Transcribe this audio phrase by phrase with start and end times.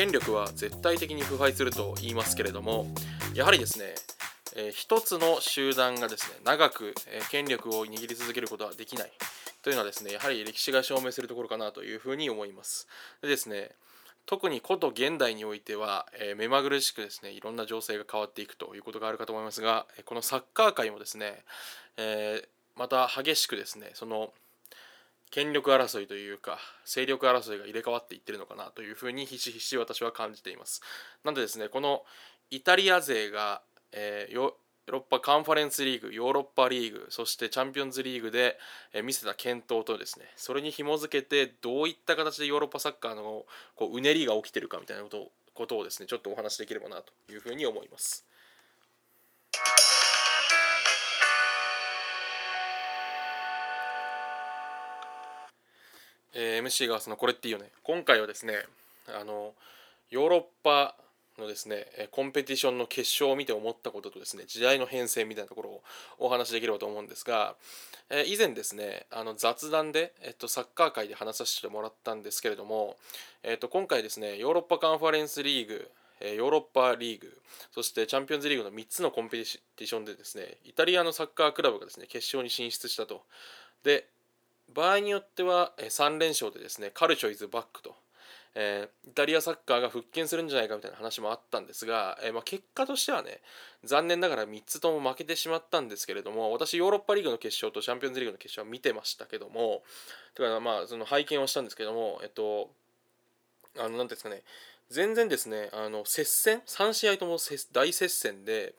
[0.00, 2.86] 権力は絶対的に腐敗すると言いますけれども
[3.34, 3.94] やはりですね
[4.56, 9.12] えー、一つの集団がですね長く、え、権力を握り続けることはできない
[9.62, 12.88] というのはですねやはり歴史が証明するところかなというふうに思います。
[13.22, 13.70] でですね
[14.26, 21.44] 特に古都現代においては、えー、目まぐるしくですねいろんな情勢が変わっていくということがあるかと思いますがこのサッカー界もですね、
[21.96, 24.32] えー、また激しくですねその
[25.30, 30.82] 権力争いというか勢力争いが入れ替わっていってるのかなというふうにひしひし私は感じています
[31.24, 32.02] なのでですねこの
[32.50, 33.62] イタリア勢が、
[33.92, 34.52] えー、ヨー
[34.90, 38.58] ロッパカンファレンスリーグヨーロッパリーグそしてチャンピオンズリーグで
[38.92, 43.44] え見せた健闘とですねそれに紐づけてどういった形でヨーロッパサッカーの
[43.76, 48.24] こううねりが起きてるかみたいなことをことをですねちょっとお話しできればなというふうに思います。
[56.34, 58.54] えー、MC がそのこれっていいよね今回はですね
[59.08, 59.52] あの
[60.10, 60.94] ヨーロッパ
[61.38, 65.82] のですねコンペティションの決勝を見て思ったこととですね時代の変遷みたいなところを
[66.18, 67.54] お話しできればと思うんですが、
[68.10, 72.96] え以前ですねあの雑談で、えっと、サッカー界で話させてもらったんですけれども、
[73.42, 77.34] えっと、今回ですねヨーロッパカンファレンスリーグヨーロッパリーグ
[77.72, 83.22] そしてチャンピオンズリーグの3つのコンペティションでですねイタリアのサッカークラブがですね決勝に進出したと。
[83.84, 84.06] で
[84.74, 87.94] 場合によっては3連勝でですねカルチョイズバックと
[88.54, 93.40] えー、イタリアサッカーが復権するんじゃないかみたいな話もあったんですが、えー、まあ、結果としてはね
[93.84, 99.82] 残念ながら3つとも負けてしまったんですけれども私ヨーロッパリーグの決勝とチャンピオンズリーグの決勝は見てましたけども
[100.36, 102.70] だからまあその拝見をしたんですけどもえっと
[103.78, 104.42] あの何ですかね
[104.90, 107.38] 全然ですねあの接戦3試合とも
[107.72, 108.74] 大接戦で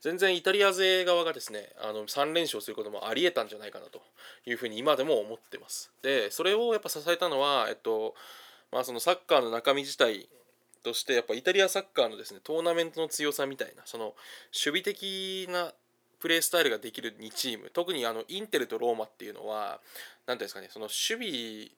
[0.00, 4.01] 全然イタリア勢側がですねあの3連勝することもありえたんじゃないかなと。
[4.46, 5.90] いうふうに今でも思ってます。
[6.02, 8.14] でそれをやっぱ支えたのはえっと
[8.72, 10.28] まあ、そのサッカーの中身自体
[10.82, 15.72] としてやっぱイタリアサッカーのですねトーナメントの強さみたいなその守備的な
[16.18, 19.80] プレースタイルができる2チーム特にあのインテルとローマっていうのは
[20.26, 21.68] 何ていうんですかねその守備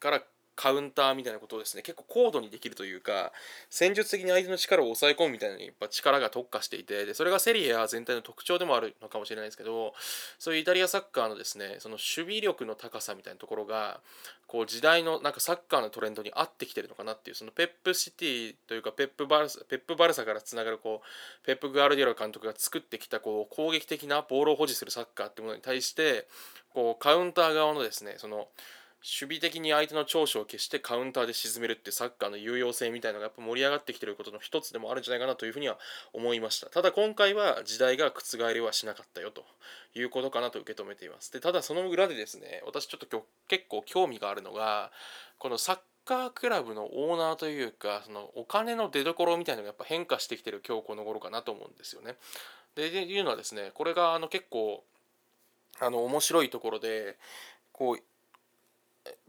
[0.00, 0.22] から
[0.54, 1.82] カウンターみたいなことをですね。
[1.82, 3.32] 結構高度にできるというか
[3.70, 9.94] 戦術的に相手の力を抑え込むみたいなにやっぱ力が特化していてでそれがセリエ A 全体の特徴でもあるのかもしれないですけど
[10.38, 14.00] そういうイタリアサッカーのですねその守備力の高さみたいなところが
[14.46, 26.26] こう時代のなんかサッカーのトレンドに合ってきてるのかなっていうそのペップシティというかペップバルサペップバルサからつながるこうペップ・グアルディオラ監督が作ってきたこう攻撃的なボールを保持するサッカーってものに対して
[26.74, 28.48] こうカウンター側のですねその
[29.02, 35.76] 守備的に相手の長所を消してカウンターで沈めるってサッカーの有用性みたいなのがやっぱ盛り上がってきてることの一つでもあるんじゃないかなというふうには
[36.12, 36.68] 思いました。
[36.70, 39.44] ただ今回は時代が覆りはしなかったよと
[39.94, 41.32] いうことかなと受け止めています。
[41.32, 44.92] でただその裏でですね私ちょっと今日結構興味があるのが
[45.38, 52.14] このサッカークラブのオーナーというかそのお金の出どころみたいなのがやっぱ変化してきてる今日この頃かなと思うんですよね。
[52.76, 54.84] でいうのはですねこれがあの結構
[55.80, 57.16] あの面白いところで
[57.72, 58.11] こう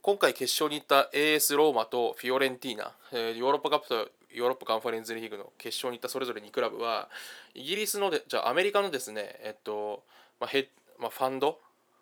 [0.03, 7.07] 今回決勝に行った AS ローマとフィオレンティーナ、えー、ヨーロッパカップとヨーロッパカンファレンスリーグの決勝に行ったそれぞれ2クラブは
[7.55, 10.03] イギリスのでじゃあアメリカのですねえっと、
[10.41, 10.67] まあヘ
[10.99, 11.57] まあ、ファンド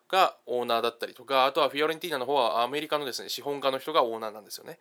[0.10, 4.80] がオーナーだったりとかあとはフィオレンティーナの方はアメリカのですね資本家の人がオーナーなんですよね。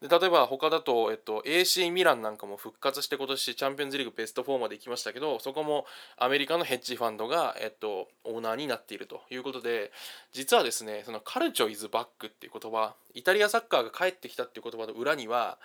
[0.00, 5.84] で例えば他だと、えっと、AC ミランなんかも復活して今年チャンピオンズリーグベスト4まで行きましたけどそこも
[6.16, 9.92] アメリカのヘッジファンドが、えっと、オーナーになっているということで
[10.32, 15.58] 実はですねそのカルチョイズバックっていう言葉イタリアサッカーが帰ってきたっていう言葉の裏には、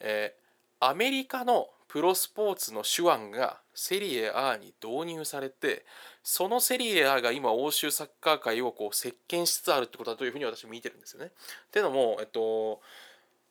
[0.00, 5.86] えー、アメリカのプロスポーツの手腕がセリエ A に導入されて
[6.22, 11.30] そのセリエ A が今欧州サッカー界をこう席巻しつつあるってことだというふうに私見てるんですよね。
[11.30, 11.30] っ
[11.70, 12.80] ていうのも、えっと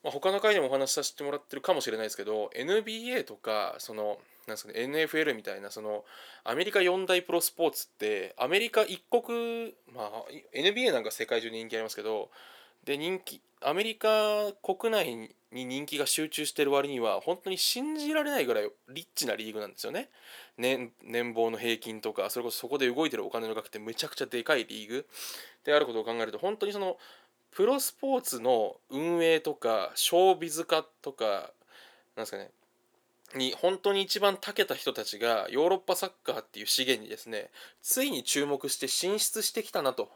[0.07, 6.05] まあ、他の回でもお話しさせてもらってるかもしれないですけど NBA とかそのなんですかね NFL みたいなその
[6.46, 10.23] アメリカ四大プロスポーツってアメリカ一国まあ
[10.55, 12.29] NBA なんか世界中に人気ありますけど
[12.85, 15.14] で人気アメリカ国内
[15.52, 20.09] に人気が集中してる割には本当に信じられないぐらいリッチなリーグなんですよね。
[20.58, 25.05] 年年俸の平均とかそれこそそこで動いてるお金の額ってめちゃくちゃでかいリーグ
[25.66, 26.97] であることを考えると本当にその
[27.58, 31.50] プロスポーツの運営とかショービズ化とか
[32.16, 32.52] なんですかね
[33.36, 37.50] に本当に一番長けた人たちがヨーロッパサッカーっていう資源にですね
[37.82, 40.12] ついに注目して進出してきたなと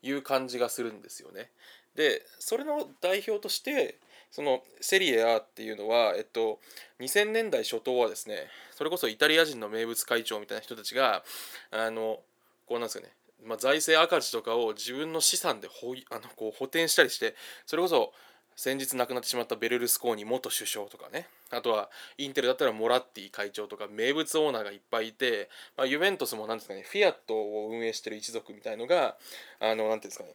[0.00, 1.50] いう感じがするんですよね。
[1.94, 3.98] でそれの代表として
[4.30, 6.58] そのセリエ A っていうのは、えっと、
[7.00, 11.22] 2000年代初頭はですねそれこそイタリア人の名物会長みたいな人たちが
[11.70, 12.20] あの
[12.66, 13.12] こうなんですかね
[13.44, 17.34] まあ、財政赤字とかを自分の資産でほあのこう補填したりして
[17.66, 18.12] それこそ
[18.56, 21.28] 先日亡くなってしまったベルルスコーニ元首相とかね。
[21.50, 21.88] あとは
[22.18, 29.16] インテルだったらモラッティ会長とか名物オーナーがいっぱいいて、まあ、ユベントスも何ですかねフィアットを運営してる一族みたいのが
[29.60, 30.34] あの何ていうんですかね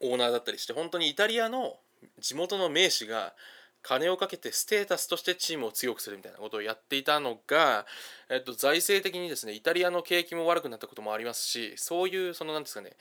[0.00, 1.76] オーナーだったりして本当にイタリアの
[2.20, 3.34] 地元の名士が
[3.82, 7.86] 金をかけてステータスとしてチームを強くするみたいなことをやっていたのが、
[8.28, 12.92] えっと、財政的にですねイタリアの景気も悪くなったこともありますしそういうその何ですかね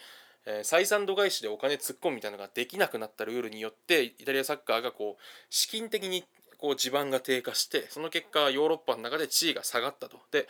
[0.47, 6.24] え、採算度外視でお金突っ込むみたいなのができなくなったルールによってイタリアサッカーがこう資金的に
[6.57, 10.18] こう地盤が低下してその結果ヨーロッパの中で地位が下がったと。
[10.31, 10.47] で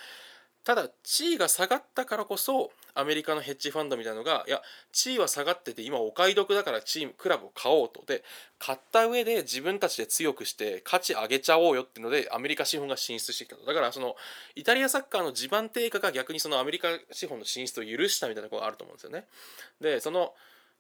[0.63, 4.61] ただ地位が下がったからこそアメリカのヘッジファンドみたいなのがいや
[4.91, 8.03] 地位は下がってて今お買い得だからチームクラブを買おうと。
[8.05, 8.23] で
[8.59, 13.65] 買った上で自分たちで強くして価値上げちゃおうよっていうのでアメリカ資本が進出してきたと。
[13.65, 14.15] だからその
[14.55, 19.25] イタリアサッカーの地盤低下が逆にそのアメリカ資本の進出を許したみたいなことがあると思うんですよね。
[19.79, 20.33] でその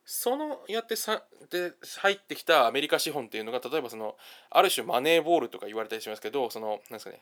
[0.09, 4.15] そのやってさで入ってきたアメリカ資本っていうのが例えばその
[4.49, 7.19] ある種マネーボールとか言われたりしますけどそのなんですかね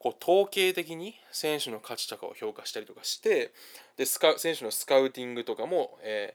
[0.00, 3.52] こう統計的に選手の価値とかを評価したりとかして
[3.96, 6.34] でスカ選手のスカウティングとかも、え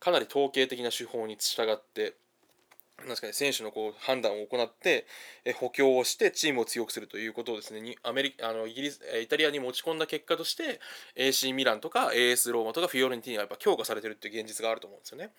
[0.00, 2.14] ー、かなり統計的な手法に従って
[2.98, 5.06] なんですかね、選手のこう判断を行って、
[5.44, 10.78] え補強をしてチームを強くするということをですねにアメリあのイギリスイタリアに持ち込んだ結果として
[11.16, 15.30] AC ミランとか AS ローマとかフィオレンティーナがやっぱ強化されてるっていう現実があると思うんですよね。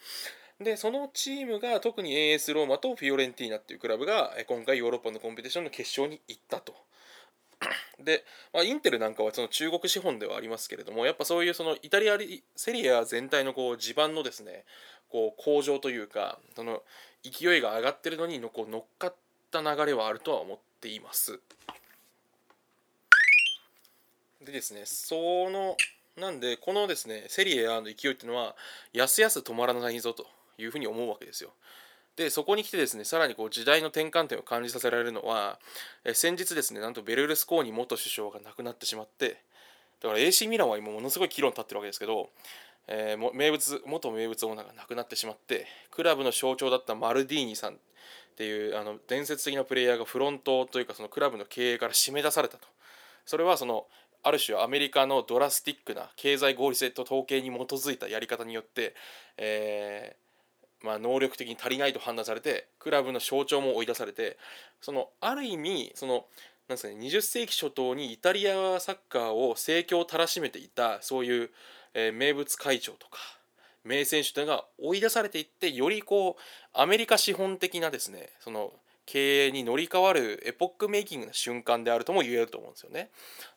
[0.60, 6.74] でそのチームが特に AS ローマとフィオレンティーナっていうクラブが今回ヨーロッパのコンペティションの決勝に行ったと。
[8.00, 8.24] で、
[8.54, 12.18] まあ、インテルなんかはその中国資本ではありますけれどもやっぱそういうそのイタリア
[12.56, 14.66] セリア全体のこう地盤のですね
[15.10, 16.82] こう向上というかその
[17.24, 19.16] 勢いが上がってるのにのこう乗っかっ
[19.52, 21.40] た流れはあるとは思っています。
[24.44, 25.16] でですねそ
[25.50, 25.78] の
[26.18, 28.56] なんでこのですねセリエ A の勢いっていうのは
[28.92, 30.26] やすやす止まらないぞと
[30.58, 31.52] いうふうに思うわけですよ。
[32.16, 35.60] でそこに来てですねさらにこう時代の転換点を感じさせられるのは
[36.06, 39.42] え先日ですねなんとベルルスコーニ元首相が亡くなってしまって
[40.02, 42.30] だから AC ミランは今ものすごい議論立ってるわけですけど、
[42.88, 47.76] えー、名物元名物オーナーが亡くなってしまってクラブの象徴だったマルディーニさんっ
[48.36, 52.68] ていうあの伝説的なプレイヤーがフロントというかそのクラブの経営から締め出されたと。
[53.26, 53.86] それはその
[54.24, 58.96] ある種アメリカのドラスティックな経済合理性と統計に基づいたやり方によって、
[59.38, 60.16] え
[60.84, 64.38] まあ、能力的に足りないと判断されてクラブの象徴も追い出されて
[64.82, 66.26] そのある意味その
[66.68, 71.50] なんすかね20世紀初頭にイタリアサッカーを盛況をたらしめていたそういう、
[71.94, 73.20] えー、名物会長とか
[73.86, 76.42] 名選手というのが追い出されていってよりこう
[76.74, 78.72] アメリカ資本的なですねその
[79.06, 83.10] 経営に乗り換わるエポックメイキングな瞬間であるとも言えると思うんですよね。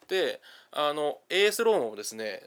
[0.09, 0.41] で
[0.73, 2.43] あの AS ローマもですね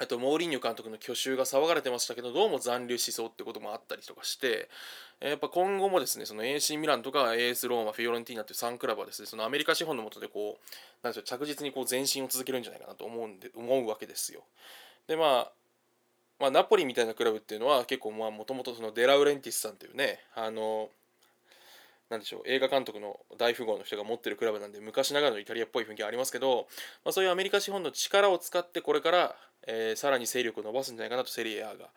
[0.00, 4.68] あとモーリーニョ監督の去就が騒がれてましたけどどうも残留しそうってこともあったりとかして
[5.20, 14.42] やっぱ今後もですねその AC ミランとか AS ローマフィオレンティーナという3クラブはですねそのアメリカ資本のもとでこうなんでしょう着実にこう前進を続けるんじゃないかなと思うんで思うわけですよ。
[15.08, 15.50] でまあ
[16.38, 20.88] まあ、ナポリみたいなクラブっていうのは結構まあもともとそのデラウレンティスさんというねあの
[22.10, 26.68] なんでしょう映画監督の大富豪の人が持ってるクラブなんで昔ながらのイタリアっぽい雰囲気ありますけど、
[27.04, 29.36] まあ、そういうアメリカ資本の力を使ってこれから
[29.68, 31.90] えー、さらに勢力を伸ばすんじゃないかなとセリエ A が。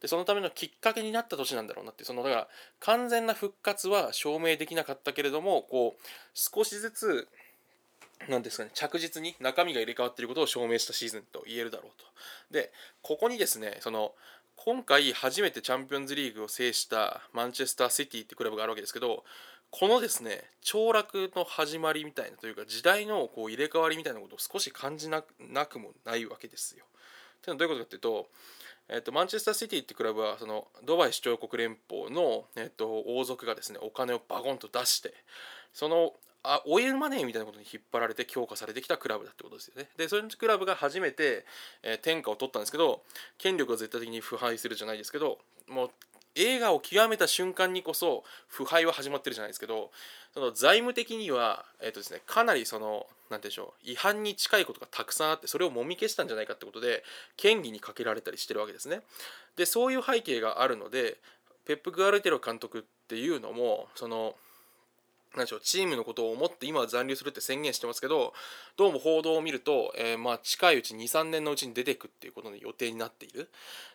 [0.00, 2.48] でそのためのきっかけになった年なんだろうなってそのだから
[2.80, 6.02] 完全な復活は証明できなかったけれどもこう
[6.34, 7.28] 少しずつ
[8.28, 12.04] なんですかね着実に中身が入れ替わっていることを証明したシーズンと言えるだろうと。
[12.50, 14.12] でここにですねその
[14.56, 19.22] 今回初めてチャンピオンズリーグを制したマンチェスター・シティってクラブがあるわけですけど
[19.70, 26.84] このですね凋落の始まりみたいなというか時代のこう入れ替わりみたいなことを少し感じなくもないわけですよ。
[27.42, 28.28] というのはどういうことかというと、
[28.88, 35.12] えっと、マンチェスターシティってクラブはそのドバイ首長国連邦の、えっと、王族がですねお金をバゴンと出して
[35.72, 36.14] その
[36.46, 39.88] あオイルマネーみたいなことに引っ張られて強化されてきたクラブだってことですよね。
[39.96, 41.44] で、そういうクラブが初めて、
[41.82, 43.02] えー、天下を取ったんですけど、
[43.38, 45.38] 権力が絶対的に腐敗するじゃないですけど、
[45.68, 45.90] もう
[46.36, 49.90] 映画を極めた瞬間にこそ腐敗は始まってるじゃないですけど
[50.34, 57.02] その財務的には、えーとですね、かなりその何て言うんでしょう違反に近いことがたくさんあってそれをもみ消したんじゃないかってことで
[57.36, 59.00] 権利にかけられたりしてるわけですね。
[59.56, 61.16] でそういう背景があるので
[61.64, 64.36] ペップ・グアルテロ監督っていうのもその
[65.36, 68.32] 何でしょうチームのことを思って今は残留するって宣言してますけど
[68.76, 73.48] どうも報道を見ると、えー、まあ近いうち23年のうちに出ていくっていうことの予定になっている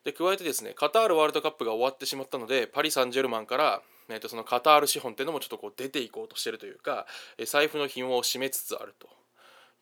[0.06, 7.06] で加えてですねカタールワールドカップが終わってしまったのでパリ・サンジェルマンからえー、とそのカタール資本っていうのもちょっとこう出ていこうとしてるというか、
[7.38, 9.08] え財布の紐を締めつつあると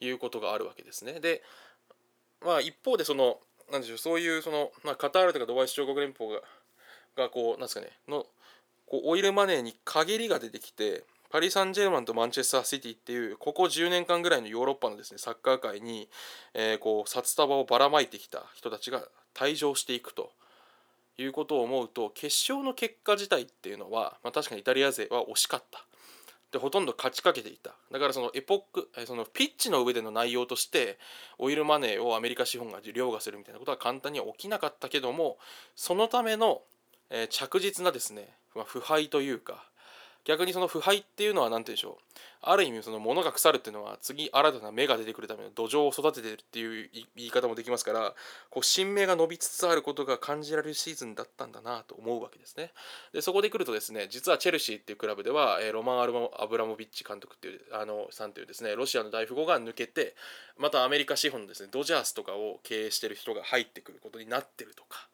[0.06, 1.20] いうことがあるわけですね。
[1.20, 1.42] で
[2.46, 3.40] まあ一方でその
[3.72, 6.42] なんでしょうそういうその、まあ、カタールとかドバイ首長国連邦が
[7.16, 8.26] がこうなんですかねの
[8.88, 16.10] こうオイルマネーに陰りが出てきてパリ・サンジェルマンとマンチェスター・シティっていうここ10年間ぐらいのヨーロッパのですねサッカー界に、
[16.56, 19.04] えー、こう札束をばらまいてきた人たちが
[19.36, 20.32] 退場していくと
[21.20, 25.86] いうことを思うと決勝の結果自体っていうのは、まあ、確かにイタリア勢は惜しかった。
[26.52, 27.76] でほとんど勝ちかけていた。
[27.92, 30.98] だからそのエポックそのピッチの上での内容として
[31.38, 35.38] オイルマネーをアメリカ資本が凌駕するみたいなことは簡単には起きなかったけども
[35.76, 36.62] そのための、
[37.12, 39.69] えー、着実なですね、まあ、腐敗というか
[40.30, 42.18] 逆にその腐敗っていうのは何て言うんでしょう。
[42.44, 48.14] ある意味その物が腐るっていうのは次新たな芽が出てくるための土壌を育ててるっていう言い方もできますから
[48.52, 52.74] こう新芽が伸びつつあることが感じられるシーズンだったんだなと思うわけですね。
[53.12, 60.16] でそこで来るとですね実はチェルシーっていうクラブでは、えロマン・アルアブラモビッチ監督っていうあのさんというですねロシアの大富豪が抜けて
[60.60, 65.10] またアメリカ資本のですねドジャースとかを経営してる人が入ってくることになってるとか。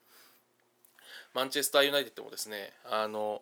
[1.35, 3.41] マンチェスターユナイテッドもですねあの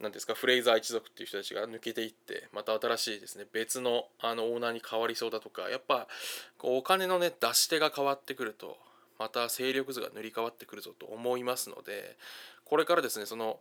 [0.00, 6.08] 何ですかフレイザー一族っていう人たちが抜けていってまた新しいですね別のあのオーナーに変わりそうだとかやっぱ
[6.58, 8.76] こうお金のね出し手が変わってくると
[9.18, 12.16] また勢力図が塗り替わってくるぞと思いますので
[12.64, 13.58] これからですねその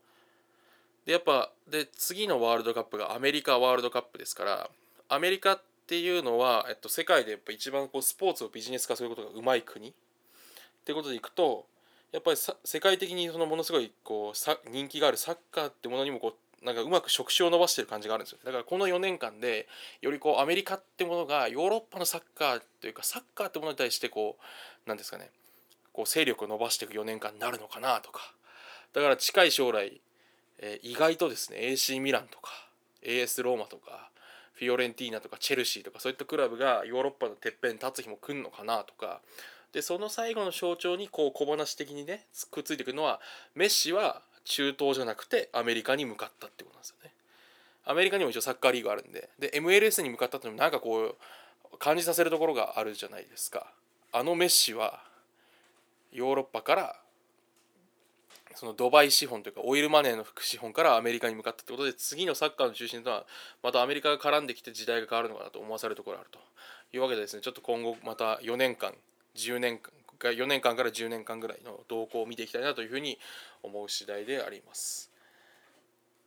[1.06, 4.70] でやっぱで次のワールドカップがアメリカワールドカップですから
[5.10, 9.94] アメリカっていうのは、えっと、世界でやっぱ一番こうスポーツをビジネス化することがうまい国っ
[10.86, 11.66] てことでいくと
[12.14, 18.38] やっぱりさ世界的にそのものすごいこうさ人気があるサッカーってものにもこうなんかうまく触手を伸ばしてる感じがあるんですよ。
[18.46, 19.68] だからこの4年間で
[20.02, 24.38] よりこうアメリカってものがヨーロッパのサッカーというかサッカーってものに対してこ
[24.86, 25.32] うなんですかね
[25.92, 28.34] こう勢力を伸ばしていく4年間になるのかなとか。
[28.94, 30.00] だから近い将来、
[30.60, 32.52] えー、意外とですね AC ミランとか
[33.02, 34.12] AS ローマとか
[34.54, 39.22] フィオレンティーナとかチェルシーとかそういったクラブがヨーロッパのてっぺんに立つ日も来るのかなとか
[39.74, 43.20] でその最後の象徴にこう小話的にねくっついてくるのは
[43.56, 47.12] メッシは中東じゃなくてアメリカに向かったってことなんですよね。
[47.86, 51.16] アメリカにも一応サッカーリーグあるんでで MLS に向かったってのもなんかこ
[51.74, 53.74] う感じさせるところがあるじゃないですか。
[54.12, 55.02] あのメッシは
[56.12, 56.96] ヨーロッパから
[58.56, 63.26] そのドバイ資本というかオイルマネーの副資本からアメリカに向かったってことで次のサッカーの中心とは
[63.64, 66.40] またアメリカが絡んできて時代が変わるのかなと思わされるところがあると
[66.96, 68.94] いうわけでですねちょっと今後また4年間
[69.36, 73.20] 10年間4年間から10年間ぐらいの動向を見ていきたいなというふうに
[73.62, 75.12] 思う次第であります。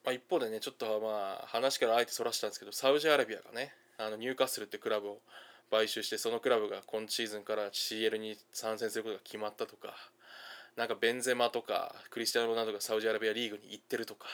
[0.05, 5.19] まあ、一方でねちょっとまあ話からあえてそらしたんですけどサウジアラビアがねあのニューカッスルってクラブを
[5.71, 9.95] 買収してそのクラブが今シーズンから CL に参戦することが決まったとか
[10.77, 14.29] なんかベンゼマとかクリスティアノ・ロナウドがサウジアラビアリーグに行ってるとか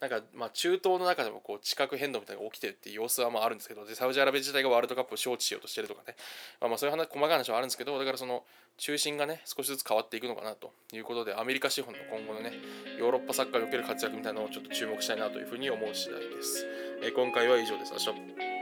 [0.00, 6.16] なんかまあ中東の中でもこう地殻変動みたいなのが起きてるっていう様子はまああるんですけどでサウジアラビア自体がワールドカップを招致しようとしてるとかね、
[6.60, 8.44] まあ、まあそういう話細かい話はあるんですけどだからその
[8.78, 12.52] 中心がね少しずつ変わっていくのかなということでアメリカ資本の今後のね
[12.98, 16.66] ヨーロッパサッカーにおける活躍みたいなのをちょっと注目したいなというふうに思う次第です、
[17.02, 17.92] え、今回は以上です。
[17.92, 18.61] 明日